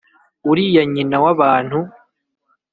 [0.51, 0.63] uri
[0.93, 1.77] nyina w'abantu